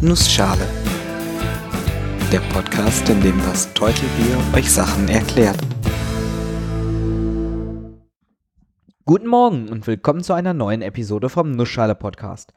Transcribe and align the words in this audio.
Nussschale. 0.00 0.64
Der 2.30 2.38
Podcast, 2.52 3.08
in 3.08 3.20
dem 3.20 3.36
das 3.38 3.74
Teutelbier 3.74 4.38
euch 4.54 4.70
Sachen 4.70 5.08
erklärt. 5.08 5.58
Guten 9.04 9.26
Morgen 9.26 9.68
und 9.68 9.88
willkommen 9.88 10.22
zu 10.22 10.34
einer 10.34 10.54
neuen 10.54 10.82
Episode 10.82 11.28
vom 11.28 11.50
Nussschale 11.50 11.96
Podcast. 11.96 12.54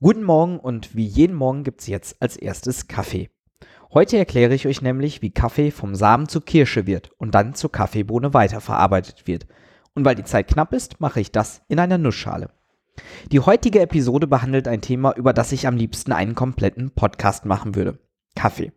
Guten 0.00 0.22
Morgen 0.22 0.60
und 0.60 0.94
wie 0.94 1.04
jeden 1.04 1.34
Morgen 1.34 1.64
gibt 1.64 1.80
es 1.80 1.88
jetzt 1.88 2.22
als 2.22 2.36
erstes 2.36 2.86
Kaffee. 2.86 3.28
Heute 3.92 4.16
erkläre 4.16 4.54
ich 4.54 4.68
euch 4.68 4.80
nämlich, 4.80 5.20
wie 5.20 5.32
Kaffee 5.32 5.72
vom 5.72 5.96
Samen 5.96 6.28
zur 6.28 6.44
Kirsche 6.44 6.86
wird 6.86 7.10
und 7.18 7.34
dann 7.34 7.56
zur 7.56 7.72
Kaffeebohne 7.72 8.34
weiterverarbeitet 8.34 9.26
wird. 9.26 9.48
Und 9.96 10.04
weil 10.04 10.14
die 10.14 10.22
Zeit 10.22 10.46
knapp 10.46 10.72
ist, 10.72 11.00
mache 11.00 11.18
ich 11.18 11.32
das 11.32 11.62
in 11.66 11.80
einer 11.80 11.98
Nussschale. 11.98 12.50
Die 13.32 13.40
heutige 13.40 13.80
Episode 13.80 14.26
behandelt 14.26 14.68
ein 14.68 14.80
Thema, 14.80 15.14
über 15.16 15.32
das 15.32 15.52
ich 15.52 15.66
am 15.66 15.76
liebsten 15.76 16.12
einen 16.12 16.34
kompletten 16.34 16.90
Podcast 16.90 17.44
machen 17.44 17.74
würde. 17.74 17.98
Kaffee. 18.36 18.72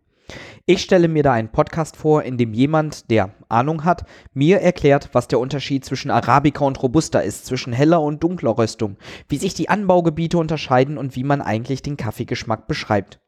Ich 0.66 0.82
stelle 0.82 1.08
mir 1.08 1.24
da 1.24 1.32
einen 1.32 1.52
Podcast 1.52 1.96
vor, 1.96 2.24
in 2.24 2.38
dem 2.38 2.54
jemand, 2.54 3.10
der 3.10 3.34
Ahnung 3.48 3.86
hat, 3.86 4.06
mir 4.34 4.60
erklärt, 4.60 5.10
was 5.14 5.28
der 5.28 5.40
Unterschied 5.40 5.86
zwischen 5.86 6.12
Arabica 6.12 6.66
und 6.66 6.82
Robusta 6.84 7.20
ist, 7.20 7.46
zwischen 7.46 7.72
heller 7.72 8.02
und 8.02 8.22
dunkler 8.22 8.58
Röstung, 8.58 8.98
wie 9.30 9.38
sich 9.38 9.54
die 9.54 9.70
Anbaugebiete 9.70 10.38
unterscheiden 10.38 10.98
und 10.98 11.16
wie 11.16 11.24
man 11.24 11.42
eigentlich 11.42 11.82
den 11.82 11.96
Kaffeegeschmack 11.96 12.68
beschreibt. 12.68 13.20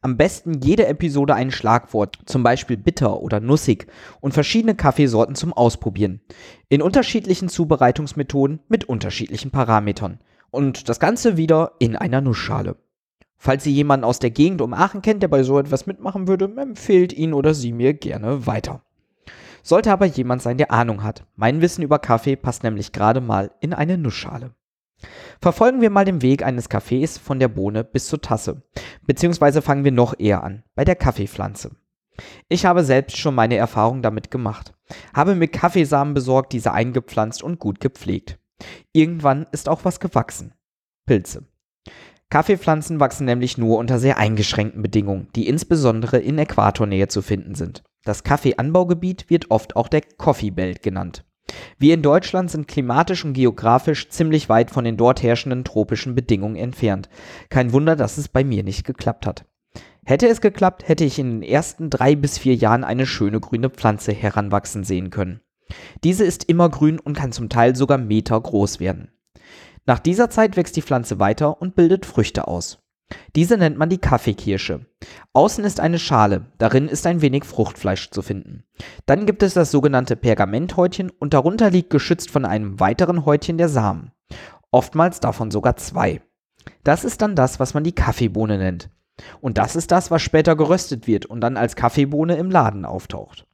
Am 0.00 0.16
besten 0.16 0.60
jede 0.60 0.86
Episode 0.86 1.34
ein 1.34 1.50
Schlagwort, 1.50 2.18
zum 2.24 2.42
Beispiel 2.42 2.76
bitter 2.76 3.20
oder 3.20 3.40
nussig, 3.40 3.86
und 4.20 4.32
verschiedene 4.32 4.74
Kaffeesorten 4.74 5.34
zum 5.34 5.52
Ausprobieren. 5.52 6.20
In 6.68 6.82
unterschiedlichen 6.82 7.48
Zubereitungsmethoden 7.48 8.60
mit 8.68 8.84
unterschiedlichen 8.84 9.50
Parametern. 9.50 10.20
Und 10.50 10.88
das 10.88 11.00
Ganze 11.00 11.36
wieder 11.36 11.72
in 11.78 11.96
einer 11.96 12.20
Nussschale. 12.20 12.76
Falls 13.36 13.64
ihr 13.64 13.72
jemanden 13.72 14.04
aus 14.04 14.18
der 14.18 14.30
Gegend 14.30 14.60
um 14.60 14.74
Aachen 14.74 15.00
kennt, 15.00 15.22
der 15.22 15.28
bei 15.28 15.42
so 15.42 15.58
etwas 15.58 15.86
mitmachen 15.86 16.28
würde, 16.28 16.52
empfehlt 16.56 17.12
ihn 17.12 17.32
oder 17.32 17.54
sie 17.54 17.72
mir 17.72 17.94
gerne 17.94 18.46
weiter. 18.46 18.82
Sollte 19.62 19.92
aber 19.92 20.06
jemand 20.06 20.42
sein, 20.42 20.58
der 20.58 20.70
Ahnung 20.70 21.02
hat. 21.02 21.24
Mein 21.36 21.60
Wissen 21.60 21.82
über 21.82 21.98
Kaffee 21.98 22.36
passt 22.36 22.64
nämlich 22.64 22.92
gerade 22.92 23.20
mal 23.20 23.50
in 23.60 23.72
eine 23.72 23.98
Nussschale. 23.98 24.54
Verfolgen 25.42 25.80
wir 25.80 25.88
mal 25.88 26.04
den 26.04 26.20
Weg 26.20 26.44
eines 26.44 26.68
Kaffees 26.68 27.16
von 27.16 27.38
der 27.38 27.48
Bohne 27.48 27.82
bis 27.82 28.08
zur 28.08 28.20
Tasse. 28.20 28.62
Beziehungsweise 29.06 29.62
fangen 29.62 29.84
wir 29.84 29.92
noch 29.92 30.14
eher 30.18 30.44
an, 30.44 30.64
bei 30.74 30.84
der 30.84 30.96
Kaffeepflanze. 30.96 31.70
Ich 32.50 32.66
habe 32.66 32.84
selbst 32.84 33.16
schon 33.16 33.34
meine 33.34 33.56
Erfahrung 33.56 34.02
damit 34.02 34.30
gemacht. 34.30 34.74
Habe 35.14 35.34
mir 35.34 35.48
Kaffeesamen 35.48 36.12
besorgt, 36.12 36.52
diese 36.52 36.72
eingepflanzt 36.72 37.42
und 37.42 37.58
gut 37.58 37.80
gepflegt. 37.80 38.38
Irgendwann 38.92 39.46
ist 39.52 39.70
auch 39.70 39.86
was 39.86 39.98
gewachsen. 39.98 40.52
Pilze. 41.06 41.46
Kaffeepflanzen 42.28 43.00
wachsen 43.00 43.24
nämlich 43.24 43.56
nur 43.56 43.78
unter 43.78 43.98
sehr 43.98 44.18
eingeschränkten 44.18 44.82
Bedingungen, 44.82 45.28
die 45.34 45.48
insbesondere 45.48 46.18
in 46.18 46.38
Äquatornähe 46.38 47.08
zu 47.08 47.22
finden 47.22 47.54
sind. 47.54 47.82
Das 48.04 48.24
Kaffeeanbaugebiet 48.24 49.30
wird 49.30 49.50
oft 49.50 49.74
auch 49.74 49.88
der 49.88 50.02
Coffee 50.02 50.50
Belt 50.50 50.82
genannt. 50.82 51.24
Wir 51.78 51.94
in 51.94 52.02
Deutschland 52.02 52.50
sind 52.50 52.68
klimatisch 52.68 53.24
und 53.24 53.32
geografisch 53.32 54.08
ziemlich 54.08 54.48
weit 54.48 54.70
von 54.70 54.84
den 54.84 54.96
dort 54.96 55.22
herrschenden 55.22 55.64
tropischen 55.64 56.14
Bedingungen 56.14 56.56
entfernt. 56.56 57.08
Kein 57.48 57.72
Wunder, 57.72 57.96
dass 57.96 58.18
es 58.18 58.28
bei 58.28 58.44
mir 58.44 58.62
nicht 58.62 58.84
geklappt 58.84 59.26
hat. 59.26 59.44
Hätte 60.04 60.28
es 60.28 60.40
geklappt, 60.40 60.88
hätte 60.88 61.04
ich 61.04 61.18
in 61.18 61.30
den 61.30 61.42
ersten 61.42 61.90
drei 61.90 62.16
bis 62.16 62.38
vier 62.38 62.54
Jahren 62.54 62.84
eine 62.84 63.06
schöne 63.06 63.40
grüne 63.40 63.70
Pflanze 63.70 64.12
heranwachsen 64.12 64.84
sehen 64.84 65.10
können. 65.10 65.40
Diese 66.02 66.24
ist 66.24 66.44
immer 66.44 66.68
grün 66.68 66.98
und 66.98 67.16
kann 67.16 67.32
zum 67.32 67.48
Teil 67.48 67.76
sogar 67.76 67.98
Meter 67.98 68.40
groß 68.40 68.80
werden. 68.80 69.12
Nach 69.86 69.98
dieser 69.98 70.30
Zeit 70.30 70.56
wächst 70.56 70.76
die 70.76 70.82
Pflanze 70.82 71.18
weiter 71.18 71.60
und 71.60 71.74
bildet 71.74 72.06
Früchte 72.06 72.48
aus. 72.48 72.79
Diese 73.34 73.56
nennt 73.56 73.78
man 73.78 73.88
die 73.88 73.98
Kaffeekirsche. 73.98 74.86
Außen 75.32 75.64
ist 75.64 75.80
eine 75.80 75.98
Schale, 75.98 76.46
darin 76.58 76.88
ist 76.88 77.06
ein 77.06 77.22
wenig 77.22 77.44
Fruchtfleisch 77.44 78.10
zu 78.10 78.22
finden. 78.22 78.64
Dann 79.06 79.26
gibt 79.26 79.42
es 79.42 79.54
das 79.54 79.70
sogenannte 79.70 80.16
Pergamenthäutchen 80.16 81.10
und 81.10 81.34
darunter 81.34 81.70
liegt 81.70 81.90
geschützt 81.90 82.30
von 82.30 82.44
einem 82.44 82.80
weiteren 82.80 83.24
Häutchen 83.24 83.58
der 83.58 83.68
Samen. 83.68 84.12
Oftmals 84.70 85.20
davon 85.20 85.50
sogar 85.50 85.76
zwei. 85.76 86.20
Das 86.84 87.04
ist 87.04 87.22
dann 87.22 87.34
das, 87.34 87.60
was 87.60 87.74
man 87.74 87.84
die 87.84 87.94
Kaffeebohne 87.94 88.58
nennt. 88.58 88.90
Und 89.40 89.58
das 89.58 89.76
ist 89.76 89.90
das, 89.90 90.10
was 90.10 90.22
später 90.22 90.56
geröstet 90.56 91.06
wird 91.06 91.26
und 91.26 91.40
dann 91.40 91.56
als 91.56 91.76
Kaffeebohne 91.76 92.36
im 92.36 92.50
Laden 92.50 92.84
auftaucht. 92.84 93.46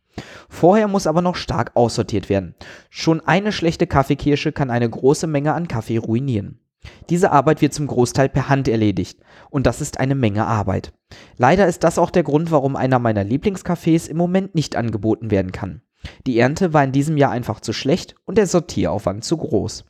Vorher 0.49 0.89
muss 0.89 1.07
aber 1.07 1.23
noch 1.23 1.37
stark 1.37 1.73
aussortiert 1.75 2.29
werden. 2.29 2.55
Schon 2.89 3.21
eine 3.21 3.53
schlechte 3.53 3.87
Kaffeekirsche 3.87 4.53
kann 4.53 4.71
eine 4.71 4.89
große 4.89 5.27
Menge 5.27 5.55
an 5.55 5.69
Kaffee 5.69 5.99
ruinieren. 5.99 6.61
Diese 7.11 7.33
Arbeit 7.33 7.63
wird 7.63 7.75
zum 7.75 7.87
Großteil 7.87 8.29
per 8.29 8.49
Hand 8.49 8.69
erledigt 8.69 9.21
und 9.51 9.67
das 9.67 9.81
ist 9.81 10.01
eine 10.01 10.15
Menge 10.15 10.47
Arbeit. 10.47 10.93
Leider 11.37 11.67
ist 11.67 11.85
das 11.85 11.99
auch 11.99 12.11
der 12.11 12.23
Grund, 12.23 12.51
warum 12.51 12.77
einer 12.77 12.99
meiner 12.99 13.23
Lieblingscafés 13.23 14.09
im 14.09 14.17
Moment 14.17 14.55
nicht 14.55 14.77
angeboten 14.77 15.31
werden 15.31 15.53
kann. 15.53 15.83
Die 16.27 16.39
Ernte 16.39 16.73
war 16.73 16.85
in 16.85 16.93
diesem 16.93 17.17
Jahr 17.17 17.31
einfach 17.31 17.61
zu 17.61 17.73
schlecht 17.73 18.15
und 18.25 18.39
der 18.39 18.47
Sortieraufwand 18.47 19.25
zu 19.25 19.37
groß. 19.37 19.85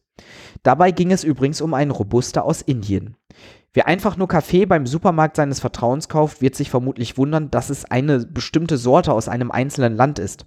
Dabei 0.62 0.90
ging 0.90 1.12
es 1.12 1.24
übrigens 1.24 1.60
um 1.60 1.74
einen 1.74 1.90
Robuster 1.90 2.44
aus 2.44 2.62
Indien. 2.62 3.16
Wer 3.74 3.86
einfach 3.86 4.16
nur 4.16 4.28
Kaffee 4.28 4.64
beim 4.64 4.86
Supermarkt 4.86 5.36
seines 5.36 5.60
Vertrauens 5.60 6.08
kauft, 6.08 6.40
wird 6.40 6.54
sich 6.54 6.70
vermutlich 6.70 7.18
wundern, 7.18 7.50
dass 7.50 7.68
es 7.68 7.84
eine 7.84 8.20
bestimmte 8.20 8.78
Sorte 8.78 9.12
aus 9.12 9.28
einem 9.28 9.50
einzelnen 9.50 9.94
Land 9.94 10.18
ist. 10.18 10.46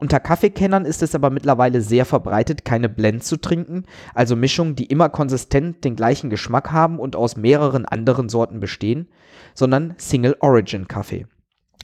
Unter 0.00 0.20
Kaffeekennern 0.20 0.84
ist 0.84 1.02
es 1.02 1.16
aber 1.16 1.28
mittlerweile 1.30 1.80
sehr 1.80 2.04
verbreitet, 2.04 2.64
keine 2.64 2.88
Blends 2.88 3.26
zu 3.26 3.36
trinken, 3.36 3.84
also 4.14 4.36
Mischungen, 4.36 4.76
die 4.76 4.86
immer 4.86 5.08
konsistent 5.08 5.84
den 5.84 5.96
gleichen 5.96 6.30
Geschmack 6.30 6.70
haben 6.70 7.00
und 7.00 7.16
aus 7.16 7.36
mehreren 7.36 7.84
anderen 7.84 8.28
Sorten 8.28 8.60
bestehen, 8.60 9.08
sondern 9.54 9.94
Single 9.98 10.36
Origin 10.38 10.86
Kaffee. 10.86 11.26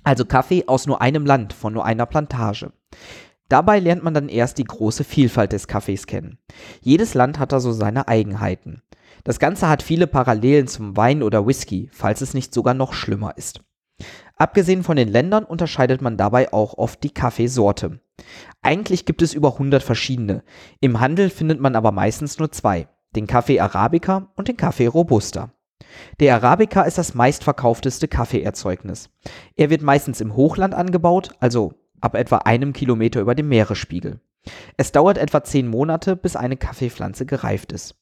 Also 0.05 0.25
Kaffee 0.25 0.65
aus 0.69 0.87
nur 0.87 1.03
einem 1.03 1.27
Land, 1.27 1.53
von 1.53 1.73
nur 1.73 1.85
einer 1.85 2.07
Plantage. 2.07 2.73
Dabei 3.49 3.81
lernt 3.81 4.05
man 4.05 4.15
dann 4.15 4.29
erst 4.29 4.59
die 4.59 4.65
große 4.65 5.03
Vielfalt 5.03 5.53
des 5.53 5.67
Kaffees 5.67 6.07
kennen. 6.07 6.39
Jedes 6.83 7.15
Land 7.15 7.41
hat 7.41 7.51
da 7.51 7.59
so 7.59 7.73
seine 7.73 8.07
Eigenheiten. 8.07 8.83
Das 9.25 9.41
Ganze 9.41 9.69
hat 9.69 9.83
viele 9.83 10.07
Parallelen 10.07 10.69
zum 10.69 10.97
Wein 10.97 11.23
oder 11.23 11.47
Whisky, 11.47 11.91
falls 11.93 12.21
es 12.21 12.33
nicht 12.33 12.55
sogar 12.55 12.75
noch 12.75 12.93
schlimmer 12.93 13.37
ist. 13.37 13.61
Abgesehen 14.37 14.83
von 14.83 14.97
den 14.97 15.09
Ländern 15.09 15.45
unterscheidet 15.45 16.03
man 16.03 16.17
dabei 16.17 16.53
auch 16.53 16.77
oft 16.77 17.03
die 17.05 17.15
Kaffeesorte. 17.15 18.01
Eigentlich 18.63 19.05
gibt 19.05 19.23
es 19.23 19.35
über 19.35 19.53
100 19.53 19.83
verschiedene. 19.83 20.43
Im 20.81 21.01
Handel 21.01 21.31
findet 21.31 21.61
man 21.61 21.77
aber 21.77 21.93
meistens 21.93 22.39
nur 22.39 22.51
zwei, 22.51 22.89
den 23.15 23.27
Kaffee 23.27 23.61
Arabica 23.61 24.33
und 24.35 24.49
den 24.49 24.57
Kaffee 24.57 24.87
Robusta. 24.87 25.53
Der 26.19 26.35
Arabica 26.35 26.83
ist 26.83 26.99
das 26.99 27.15
meistverkaufteste 27.15 28.09
Kaffeeerzeugnis. 28.09 29.11
Er 29.55 29.71
wird 29.71 29.83
meistens 29.83 30.21
im 30.21 30.35
Hochland 30.35 30.75
angebaut, 30.75 31.31
also 31.39 31.75
ab 32.01 32.17
etwa 32.17 32.39
einem 32.39 32.73
Kilometer 32.73 33.21
über 33.21 33.35
dem 33.35 33.49
Meeresspiegel. 33.49 34.21
Es 34.77 34.93
dauert 34.93 35.19
etwa 35.19 35.45
zehn 35.45 35.69
Monate, 35.69 36.17
bis 36.17 36.37
eine 36.37 36.57
Kaffeepflanze 36.57 37.25
gereift 37.25 37.73
ist. 37.73 37.95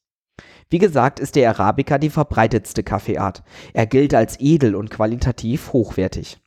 Wie 0.73 0.79
gesagt, 0.79 1.19
ist 1.19 1.35
der 1.35 1.51
Arabica 1.51 1.99
die 1.99 2.09
verbreitetste 2.09 2.81
Kaffeeart. 2.81 3.43
Er 3.73 3.85
gilt 3.85 4.15
als 4.15 4.39
edel 4.39 4.73
und 4.73 4.89
qualitativ 4.89 5.71
hochwertig. 5.71 6.39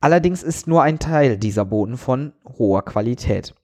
Allerdings 0.00 0.42
ist 0.42 0.66
nur 0.66 0.82
ein 0.82 0.98
Teil 0.98 1.36
dieser 1.36 1.66
Bohnen 1.66 1.98
von 1.98 2.32
hoher 2.56 2.82
Qualität. 2.86 3.54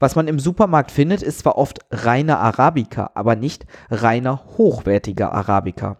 Was 0.00 0.16
man 0.16 0.26
im 0.26 0.40
Supermarkt 0.40 0.90
findet, 0.90 1.22
ist 1.22 1.38
zwar 1.38 1.58
oft 1.58 1.78
reiner 1.92 2.40
Arabica, 2.40 3.12
aber 3.14 3.36
nicht 3.36 3.66
reiner 3.88 4.42
hochwertiger 4.58 5.32
Arabica. 5.32 5.98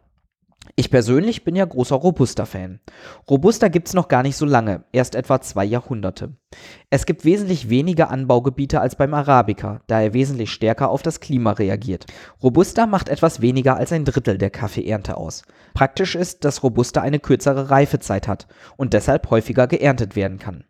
Ich 0.74 0.90
persönlich 0.90 1.44
bin 1.44 1.54
ja 1.54 1.64
großer 1.64 1.96
Robusta-Fan. 1.96 2.80
Robusta 3.30 3.68
gibt's 3.68 3.94
noch 3.94 4.08
gar 4.08 4.22
nicht 4.22 4.36
so 4.36 4.44
lange, 4.44 4.84
erst 4.92 5.14
etwa 5.14 5.40
zwei 5.40 5.64
Jahrhunderte. 5.64 6.34
Es 6.90 7.06
gibt 7.06 7.24
wesentlich 7.24 7.70
weniger 7.70 8.10
Anbaugebiete 8.10 8.80
als 8.80 8.96
beim 8.96 9.14
Arabica, 9.14 9.82
da 9.86 10.00
er 10.00 10.14
wesentlich 10.14 10.50
stärker 10.50 10.90
auf 10.90 11.02
das 11.02 11.20
Klima 11.20 11.52
reagiert. 11.52 12.06
Robusta 12.42 12.86
macht 12.86 13.08
etwas 13.08 13.40
weniger 13.40 13.76
als 13.76 13.92
ein 13.92 14.04
Drittel 14.04 14.38
der 14.38 14.50
Kaffeeernte 14.50 15.16
aus. 15.16 15.42
Praktisch 15.74 16.14
ist, 16.14 16.44
dass 16.44 16.62
Robusta 16.62 17.00
eine 17.00 17.20
kürzere 17.20 17.70
Reifezeit 17.70 18.26
hat 18.26 18.46
und 18.76 18.92
deshalb 18.92 19.30
häufiger 19.30 19.66
geerntet 19.66 20.16
werden 20.16 20.38
kann. 20.38 20.64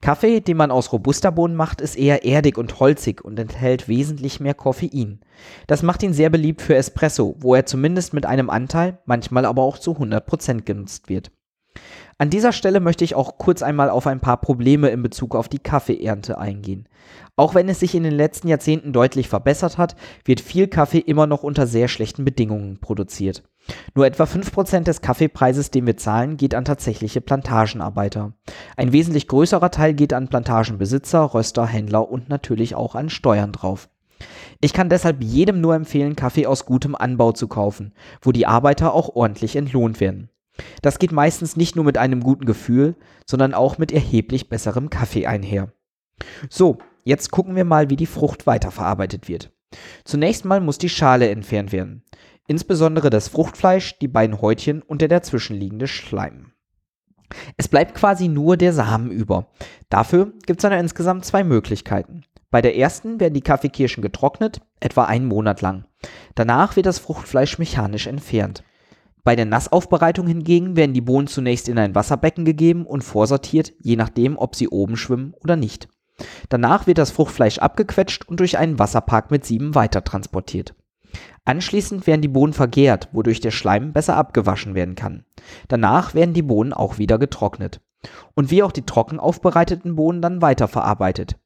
Kaffee, 0.00 0.40
den 0.40 0.56
man 0.56 0.70
aus 0.70 0.92
Robusta-Bohnen 0.92 1.56
macht, 1.56 1.80
ist 1.80 1.96
eher 1.96 2.24
erdig 2.24 2.58
und 2.58 2.78
holzig 2.78 3.24
und 3.24 3.38
enthält 3.38 3.88
wesentlich 3.88 4.38
mehr 4.38 4.54
Koffein. 4.54 5.20
Das 5.66 5.82
macht 5.82 6.02
ihn 6.02 6.12
sehr 6.12 6.30
beliebt 6.30 6.62
für 6.62 6.76
Espresso, 6.76 7.34
wo 7.40 7.54
er 7.54 7.66
zumindest 7.66 8.14
mit 8.14 8.26
einem 8.26 8.48
Anteil, 8.48 8.98
manchmal 9.06 9.44
aber 9.44 9.62
auch 9.62 9.78
zu 9.78 9.92
100% 9.92 10.62
genutzt 10.62 11.08
wird. 11.08 11.32
An 12.18 12.30
dieser 12.30 12.52
Stelle 12.52 12.80
möchte 12.80 13.04
ich 13.04 13.14
auch 13.14 13.36
kurz 13.36 13.62
einmal 13.62 13.90
auf 13.90 14.06
ein 14.06 14.20
paar 14.20 14.40
Probleme 14.40 14.88
in 14.88 15.02
Bezug 15.02 15.34
auf 15.34 15.48
die 15.48 15.58
Kaffeeernte 15.58 16.38
eingehen. 16.38 16.88
Auch 17.34 17.54
wenn 17.54 17.68
es 17.68 17.80
sich 17.80 17.94
in 17.94 18.04
den 18.04 18.14
letzten 18.14 18.48
Jahrzehnten 18.48 18.92
deutlich 18.92 19.28
verbessert 19.28 19.76
hat, 19.76 19.96
wird 20.24 20.40
viel 20.40 20.68
Kaffee 20.68 21.00
immer 21.00 21.26
noch 21.26 21.42
unter 21.42 21.66
sehr 21.66 21.88
schlechten 21.88 22.24
Bedingungen 22.24 22.78
produziert. 22.78 23.42
Nur 23.94 24.06
etwa 24.06 24.24
5% 24.24 24.84
des 24.84 25.00
Kaffeepreises, 25.00 25.70
den 25.70 25.86
wir 25.86 25.96
zahlen, 25.96 26.36
geht 26.36 26.54
an 26.54 26.64
tatsächliche 26.64 27.20
Plantagenarbeiter. 27.20 28.32
Ein 28.76 28.92
wesentlich 28.92 29.28
größerer 29.28 29.70
Teil 29.70 29.94
geht 29.94 30.12
an 30.12 30.28
Plantagenbesitzer, 30.28 31.34
Röster, 31.34 31.66
Händler 31.66 32.08
und 32.08 32.28
natürlich 32.28 32.74
auch 32.74 32.94
an 32.94 33.08
Steuern 33.08 33.52
drauf. 33.52 33.88
Ich 34.60 34.72
kann 34.72 34.88
deshalb 34.88 35.22
jedem 35.22 35.60
nur 35.60 35.74
empfehlen, 35.74 36.16
Kaffee 36.16 36.46
aus 36.46 36.64
gutem 36.64 36.94
Anbau 36.94 37.32
zu 37.32 37.48
kaufen, 37.48 37.92
wo 38.22 38.32
die 38.32 38.46
Arbeiter 38.46 38.94
auch 38.94 39.14
ordentlich 39.14 39.56
entlohnt 39.56 40.00
werden. 40.00 40.30
Das 40.80 40.98
geht 40.98 41.12
meistens 41.12 41.56
nicht 41.56 41.76
nur 41.76 41.84
mit 41.84 41.98
einem 41.98 42.22
guten 42.22 42.46
Gefühl, 42.46 42.96
sondern 43.26 43.52
auch 43.52 43.76
mit 43.76 43.92
erheblich 43.92 44.48
besserem 44.48 44.88
Kaffee 44.88 45.26
einher. 45.26 45.72
So, 46.48 46.78
jetzt 47.04 47.30
gucken 47.30 47.56
wir 47.56 47.64
mal, 47.64 47.90
wie 47.90 47.96
die 47.96 48.06
Frucht 48.06 48.46
weiterverarbeitet 48.46 49.28
wird. 49.28 49.52
Zunächst 50.04 50.44
mal 50.44 50.60
muss 50.60 50.78
die 50.78 50.88
Schale 50.88 51.28
entfernt 51.28 51.72
werden, 51.72 52.02
insbesondere 52.46 53.10
das 53.10 53.28
Fruchtfleisch, 53.28 53.98
die 53.98 54.08
beiden 54.08 54.40
Häutchen 54.40 54.82
und 54.82 55.00
der 55.00 55.08
dazwischenliegende 55.08 55.88
Schleim. 55.88 56.52
Es 57.56 57.68
bleibt 57.68 57.94
quasi 57.94 58.28
nur 58.28 58.56
der 58.56 58.72
Samen 58.72 59.10
über. 59.10 59.48
Dafür 59.88 60.32
gibt 60.46 60.60
es 60.60 60.62
dann 60.62 60.72
insgesamt 60.72 61.24
zwei 61.24 61.44
Möglichkeiten. 61.44 62.22
Bei 62.50 62.62
der 62.62 62.76
ersten 62.76 63.18
werden 63.20 63.34
die 63.34 63.42
Kaffeekirschen 63.42 64.02
getrocknet, 64.02 64.60
etwa 64.80 65.04
einen 65.04 65.26
Monat 65.26 65.60
lang. 65.60 65.84
Danach 66.34 66.76
wird 66.76 66.86
das 66.86 66.98
Fruchtfleisch 66.98 67.58
mechanisch 67.58 68.06
entfernt. 68.06 68.62
Bei 69.24 69.34
der 69.34 69.44
Nassaufbereitung 69.44 70.28
hingegen 70.28 70.76
werden 70.76 70.94
die 70.94 71.00
Bohnen 71.00 71.26
zunächst 71.26 71.68
in 71.68 71.78
ein 71.78 71.96
Wasserbecken 71.96 72.44
gegeben 72.44 72.86
und 72.86 73.02
vorsortiert, 73.02 73.72
je 73.80 73.96
nachdem, 73.96 74.38
ob 74.38 74.54
sie 74.54 74.68
oben 74.68 74.96
schwimmen 74.96 75.34
oder 75.42 75.56
nicht. 75.56 75.88
Danach 76.48 76.86
wird 76.86 76.98
das 76.98 77.10
Fruchtfleisch 77.10 77.58
abgequetscht 77.58 78.26
und 78.28 78.38
durch 78.38 78.56
einen 78.56 78.78
Wasserpark 78.78 79.32
mit 79.32 79.44
Sieben 79.44 79.74
weiter 79.74 80.04
transportiert. 80.04 80.74
Anschließend 81.46 82.06
werden 82.08 82.22
die 82.22 82.28
Bohnen 82.28 82.52
vergärt, 82.52 83.08
wodurch 83.12 83.40
der 83.40 83.52
Schleim 83.52 83.92
besser 83.92 84.16
abgewaschen 84.16 84.74
werden 84.74 84.96
kann. 84.96 85.24
Danach 85.68 86.12
werden 86.12 86.34
die 86.34 86.42
Bohnen 86.42 86.72
auch 86.72 86.98
wieder 86.98 87.18
getrocknet. 87.18 87.80
Und 88.34 88.50
wie 88.50 88.62
auch 88.62 88.72
die 88.72 88.84
trocken 88.84 89.18
aufbereiteten 89.20 89.96
Bohnen 89.96 90.20
dann 90.20 90.42
weiterverarbeitet. 90.42 91.36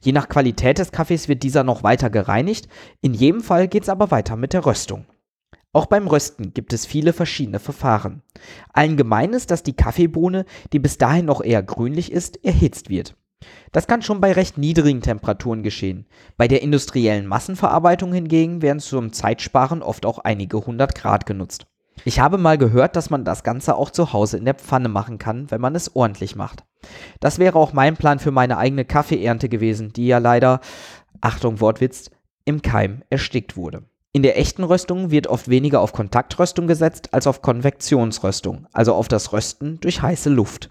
Je 0.00 0.12
nach 0.12 0.28
Qualität 0.28 0.78
des 0.78 0.92
Kaffees 0.92 1.28
wird 1.28 1.42
dieser 1.42 1.62
noch 1.62 1.82
weiter 1.82 2.10
gereinigt, 2.10 2.68
in 3.02 3.14
jedem 3.14 3.42
Fall 3.42 3.68
geht 3.68 3.84
es 3.84 3.88
aber 3.88 4.10
weiter 4.10 4.34
mit 4.34 4.54
der 4.54 4.64
Röstung. 4.64 5.04
Auch 5.72 5.86
beim 5.86 6.08
Rösten 6.08 6.52
gibt 6.52 6.72
es 6.72 6.86
viele 6.86 7.12
verschiedene 7.12 7.60
Verfahren. 7.60 8.22
Allen 8.72 8.96
gemein 8.96 9.34
ist, 9.34 9.50
dass 9.50 9.62
die 9.62 9.76
Kaffeebohne, 9.76 10.44
die 10.72 10.78
bis 10.78 10.98
dahin 10.98 11.26
noch 11.26 11.42
eher 11.42 11.62
grünlich 11.62 12.10
ist, 12.10 12.44
erhitzt 12.44 12.88
wird. 12.88 13.14
Das 13.72 13.86
kann 13.86 14.02
schon 14.02 14.20
bei 14.20 14.32
recht 14.32 14.58
niedrigen 14.58 15.00
Temperaturen 15.00 15.62
geschehen. 15.62 16.06
Bei 16.36 16.48
der 16.48 16.62
industriellen 16.62 17.26
Massenverarbeitung 17.26 18.12
hingegen 18.12 18.62
werden 18.62 18.80
zum 18.80 19.12
Zeitsparen 19.12 19.82
oft 19.82 20.06
auch 20.06 20.18
einige 20.18 20.66
hundert 20.66 20.94
Grad 20.94 21.26
genutzt. 21.26 21.66
Ich 22.04 22.18
habe 22.18 22.38
mal 22.38 22.56
gehört, 22.56 22.96
dass 22.96 23.10
man 23.10 23.24
das 23.24 23.42
Ganze 23.44 23.76
auch 23.76 23.90
zu 23.90 24.12
Hause 24.12 24.38
in 24.38 24.46
der 24.46 24.54
Pfanne 24.54 24.88
machen 24.88 25.18
kann, 25.18 25.50
wenn 25.50 25.60
man 25.60 25.74
es 25.74 25.94
ordentlich 25.94 26.34
macht. 26.34 26.64
Das 27.20 27.38
wäre 27.38 27.58
auch 27.58 27.72
mein 27.72 27.96
Plan 27.96 28.18
für 28.18 28.30
meine 28.30 28.56
eigene 28.56 28.84
Kaffeeernte 28.84 29.48
gewesen, 29.48 29.92
die 29.92 30.06
ja 30.06 30.18
leider, 30.18 30.60
Achtung 31.20 31.60
Wortwitz, 31.60 32.10
im 32.46 32.62
Keim 32.62 33.02
erstickt 33.10 33.56
wurde. 33.56 33.84
In 34.12 34.24
der 34.24 34.36
echten 34.36 34.64
Röstung 34.64 35.12
wird 35.12 35.28
oft 35.28 35.48
weniger 35.48 35.80
auf 35.80 35.92
Kontaktröstung 35.92 36.66
gesetzt 36.66 37.14
als 37.14 37.28
auf 37.28 37.42
Konvektionsröstung, 37.42 38.66
also 38.72 38.94
auf 38.94 39.06
das 39.06 39.32
Rösten 39.32 39.78
durch 39.80 40.02
heiße 40.02 40.30
Luft. 40.30 40.70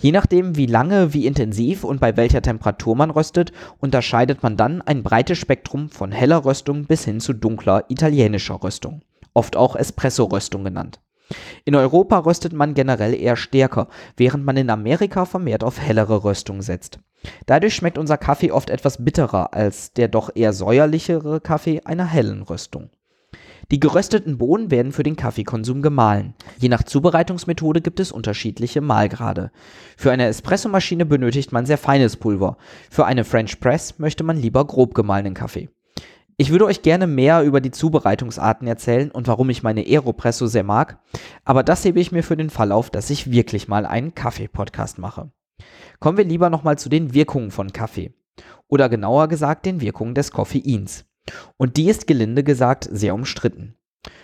Je 0.00 0.10
nachdem, 0.10 0.56
wie 0.56 0.64
lange, 0.64 1.12
wie 1.12 1.26
intensiv 1.26 1.84
und 1.84 2.00
bei 2.00 2.16
welcher 2.16 2.40
Temperatur 2.40 2.96
man 2.96 3.10
röstet, 3.10 3.52
unterscheidet 3.78 4.42
man 4.42 4.56
dann 4.56 4.80
ein 4.80 5.02
breites 5.02 5.36
Spektrum 5.36 5.90
von 5.90 6.12
heller 6.12 6.46
Röstung 6.46 6.86
bis 6.86 7.04
hin 7.04 7.20
zu 7.20 7.34
dunkler 7.34 7.84
italienischer 7.90 8.62
Röstung, 8.62 9.02
oft 9.34 9.54
auch 9.54 9.76
Espresso-Röstung 9.76 10.64
genannt. 10.64 10.98
In 11.66 11.74
Europa 11.74 12.20
röstet 12.20 12.54
man 12.54 12.72
generell 12.72 13.12
eher 13.12 13.36
stärker, 13.36 13.88
während 14.16 14.46
man 14.46 14.56
in 14.56 14.70
Amerika 14.70 15.26
vermehrt 15.26 15.62
auf 15.62 15.78
hellere 15.78 16.24
Röstung 16.24 16.62
setzt. 16.62 17.00
Dadurch 17.46 17.74
schmeckt 17.74 17.98
unser 17.98 18.16
Kaffee 18.16 18.52
oft 18.52 18.70
etwas 18.70 19.04
bitterer 19.04 19.54
als 19.54 19.92
der 19.92 20.08
doch 20.08 20.30
eher 20.34 20.52
säuerlichere 20.52 21.40
Kaffee 21.40 21.82
einer 21.84 22.06
hellen 22.06 22.42
Röstung. 22.42 22.90
Die 23.70 23.80
gerösteten 23.80 24.38
Bohnen 24.38 24.70
werden 24.70 24.92
für 24.92 25.02
den 25.02 25.16
Kaffeekonsum 25.16 25.82
gemahlen. 25.82 26.32
Je 26.58 26.70
nach 26.70 26.84
Zubereitungsmethode 26.84 27.82
gibt 27.82 28.00
es 28.00 28.12
unterschiedliche 28.12 28.80
Mahlgrade. 28.80 29.50
Für 29.96 30.10
eine 30.10 30.26
Espressomaschine 30.26 31.04
benötigt 31.04 31.52
man 31.52 31.66
sehr 31.66 31.76
feines 31.76 32.16
Pulver. 32.16 32.56
Für 32.90 33.04
eine 33.04 33.24
French 33.24 33.60
Press 33.60 33.98
möchte 33.98 34.24
man 34.24 34.38
lieber 34.38 34.64
grob 34.64 34.94
gemahlenen 34.94 35.34
Kaffee. 35.34 35.68
Ich 36.38 36.50
würde 36.50 36.64
euch 36.64 36.82
gerne 36.82 37.06
mehr 37.06 37.42
über 37.42 37.60
die 37.60 37.72
Zubereitungsarten 37.72 38.66
erzählen 38.68 39.10
und 39.10 39.26
warum 39.26 39.50
ich 39.50 39.64
meine 39.64 39.82
Aeropress 39.82 40.38
so 40.38 40.46
sehr 40.46 40.62
mag, 40.62 41.00
aber 41.44 41.62
das 41.64 41.84
hebe 41.84 41.98
ich 41.98 42.12
mir 42.12 42.22
für 42.22 42.36
den 42.36 42.48
Fall 42.48 42.70
auf, 42.70 42.90
dass 42.90 43.10
ich 43.10 43.32
wirklich 43.32 43.66
mal 43.66 43.84
einen 43.84 44.14
Kaffee-Podcast 44.14 44.98
mache. 44.98 45.32
Kommen 46.00 46.18
wir 46.18 46.24
lieber 46.24 46.48
nochmal 46.48 46.78
zu 46.78 46.88
den 46.88 47.12
Wirkungen 47.12 47.50
von 47.50 47.72
Kaffee. 47.72 48.12
Oder 48.68 48.88
genauer 48.88 49.28
gesagt 49.28 49.66
den 49.66 49.80
Wirkungen 49.80 50.14
des 50.14 50.30
Koffeins. 50.30 51.04
Und 51.56 51.76
die 51.76 51.88
ist 51.88 52.06
gelinde 52.06 52.44
gesagt 52.44 52.88
sehr 52.90 53.14
umstritten. 53.14 53.74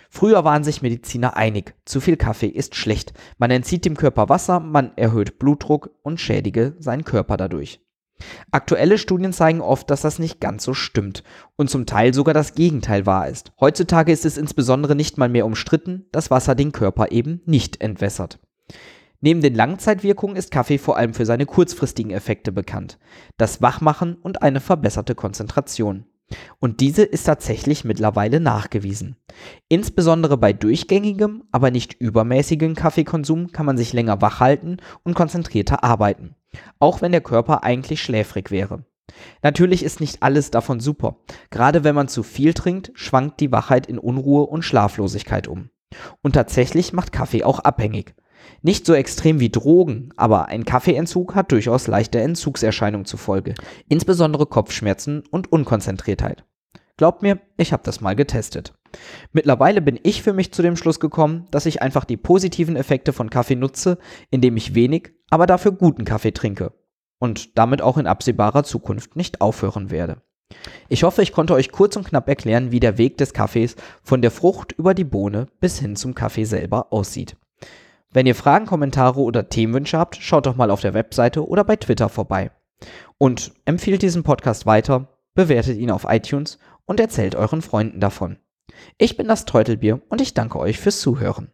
Früher 0.09 0.45
waren 0.45 0.63
sich 0.63 0.81
Mediziner 0.81 1.35
einig, 1.35 1.75
zu 1.83 1.99
viel 1.99 2.15
Kaffee 2.15 2.47
ist 2.47 2.75
schlecht. 2.75 3.13
Man 3.37 3.51
entzieht 3.51 3.83
dem 3.83 3.97
Körper 3.97 4.29
Wasser, 4.29 4.61
man 4.61 4.95
erhöht 4.95 5.37
Blutdruck 5.37 5.89
und 6.03 6.21
schädige 6.21 6.75
seinen 6.79 7.03
Körper 7.03 7.35
dadurch. 7.35 7.81
Aktuelle 8.51 8.97
Studien 8.97 9.33
zeigen 9.33 9.59
oft, 9.59 9.89
dass 9.89 9.99
das 9.99 10.19
nicht 10.19 10.39
ganz 10.39 10.63
so 10.63 10.73
stimmt 10.73 11.23
und 11.57 11.69
zum 11.69 11.85
Teil 11.85 12.13
sogar 12.13 12.33
das 12.33 12.55
Gegenteil 12.55 13.05
wahr 13.05 13.27
ist. 13.27 13.51
Heutzutage 13.59 14.13
ist 14.13 14.23
es 14.23 14.37
insbesondere 14.37 14.95
nicht 14.95 15.17
mal 15.17 15.27
mehr 15.27 15.45
umstritten, 15.45 16.05
dass 16.13 16.31
Wasser 16.31 16.55
den 16.55 16.71
Körper 16.71 17.11
eben 17.11 17.41
nicht 17.45 17.81
entwässert. 17.81 18.39
Neben 19.21 19.41
den 19.41 19.55
Langzeitwirkungen 19.55 20.35
ist 20.35 20.51
Kaffee 20.51 20.77
vor 20.77 20.97
allem 20.97 21.13
für 21.13 21.25
seine 21.25 21.45
kurzfristigen 21.45 22.11
Effekte 22.11 22.51
bekannt. 22.51 22.99
Das 23.37 23.61
Wachmachen 23.61 24.15
und 24.15 24.41
eine 24.41 24.59
verbesserte 24.59 25.15
Konzentration. 25.15 26.05
Und 26.59 26.79
diese 26.79 27.03
ist 27.03 27.25
tatsächlich 27.25 27.85
mittlerweile 27.85 28.39
nachgewiesen. 28.39 29.15
Insbesondere 29.69 30.37
bei 30.37 30.53
durchgängigem, 30.53 31.43
aber 31.51 31.69
nicht 31.71 31.93
übermäßigem 31.93 32.75
Kaffeekonsum 32.75 33.51
kann 33.51 33.65
man 33.65 33.77
sich 33.77 33.93
länger 33.93 34.21
wach 34.21 34.39
halten 34.39 34.77
und 35.03 35.13
konzentrierter 35.13 35.83
arbeiten, 35.83 36.35
auch 36.79 37.01
wenn 37.01 37.11
der 37.11 37.21
Körper 37.21 37.63
eigentlich 37.63 38.01
schläfrig 38.01 38.49
wäre. 38.49 38.85
Natürlich 39.43 39.83
ist 39.83 39.99
nicht 39.99 40.23
alles 40.23 40.49
davon 40.49 40.79
super. 40.79 41.17
Gerade 41.51 41.83
wenn 41.83 41.95
man 41.95 42.07
zu 42.07 42.23
viel 42.23 42.53
trinkt, 42.53 42.91
schwankt 42.95 43.39
die 43.39 43.51
Wachheit 43.51 43.85
in 43.85 43.99
Unruhe 43.99 44.47
und 44.47 44.63
Schlaflosigkeit 44.63 45.47
um. 45.47 45.69
Und 46.23 46.33
tatsächlich 46.33 46.91
macht 46.91 47.11
Kaffee 47.11 47.43
auch 47.43 47.59
abhängig. 47.59 48.15
Nicht 48.61 48.85
so 48.85 48.93
extrem 48.93 49.39
wie 49.39 49.49
Drogen, 49.49 50.09
aber 50.17 50.47
ein 50.47 50.65
Kaffeeentzug 50.65 51.35
hat 51.35 51.51
durchaus 51.51 51.87
leichte 51.87 52.19
Entzugserscheinungen 52.19 53.05
zur 53.05 53.19
Folge, 53.19 53.53
insbesondere 53.87 54.45
Kopfschmerzen 54.45 55.23
und 55.31 55.51
Unkonzentriertheit. 55.51 56.45
Glaubt 56.97 57.21
mir, 57.21 57.39
ich 57.57 57.73
habe 57.73 57.83
das 57.83 57.99
mal 57.99 58.15
getestet. 58.15 58.73
Mittlerweile 59.33 59.81
bin 59.81 59.99
ich 60.03 60.23
für 60.23 60.31
mich 60.31 60.53
zu 60.53 60.61
dem 60.61 60.77
Schluss 60.77 61.01
gekommen, 61.01 61.47
dass 61.51 61.65
ich 61.65 61.81
einfach 61.81 62.05
die 62.05 62.17
positiven 62.17 62.77
Effekte 62.77 63.11
von 63.11 63.29
Kaffee 63.29 63.55
nutze, 63.55 63.97
indem 64.31 64.55
ich 64.55 64.75
wenig, 64.75 65.11
aber 65.29 65.45
dafür 65.45 65.73
guten 65.73 66.05
Kaffee 66.05 66.31
trinke 66.31 66.71
und 67.19 67.57
damit 67.57 67.81
auch 67.81 67.97
in 67.97 68.07
absehbarer 68.07 68.63
Zukunft 68.63 69.15
nicht 69.15 69.41
aufhören 69.41 69.91
werde. 69.91 70.21
Ich 70.87 71.03
hoffe, 71.03 71.21
ich 71.21 71.33
konnte 71.33 71.53
euch 71.53 71.71
kurz 71.71 71.95
und 71.95 72.07
knapp 72.07 72.29
erklären, 72.29 72.71
wie 72.71 72.79
der 72.79 72.97
Weg 72.97 73.17
des 73.17 73.33
Kaffees 73.33 73.75
von 74.03 74.21
der 74.21 74.31
Frucht 74.31 74.73
über 74.73 74.93
die 74.93 75.03
Bohne 75.03 75.47
bis 75.59 75.79
hin 75.79 75.95
zum 75.95 76.13
Kaffee 76.13 76.45
selber 76.45 76.93
aussieht. 76.93 77.35
Wenn 78.15 78.27
ihr 78.27 78.33
Fragen, 78.33 78.65
Kommentare 78.65 79.19
oder 79.19 79.49
Themenwünsche 79.49 79.99
habt, 79.99 80.15
schaut 80.15 80.45
doch 80.45 80.55
mal 80.55 80.71
auf 80.71 80.79
der 80.79 80.93
Webseite 80.93 81.45
oder 81.45 81.65
bei 81.65 81.75
Twitter 81.75 82.07
vorbei. 82.07 82.49
Und 83.17 83.51
empfiehlt 83.65 84.01
diesen 84.01 84.23
Podcast 84.23 84.65
weiter, 84.65 85.09
bewertet 85.33 85.77
ihn 85.77 85.91
auf 85.91 86.05
iTunes 86.07 86.57
und 86.85 87.01
erzählt 87.01 87.35
euren 87.35 87.61
Freunden 87.61 87.99
davon. 87.99 88.37
Ich 88.97 89.17
bin 89.17 89.27
das 89.27 89.43
Teutelbier 89.43 90.01
und 90.07 90.21
ich 90.21 90.33
danke 90.33 90.59
euch 90.59 90.79
fürs 90.79 91.01
Zuhören. 91.01 91.51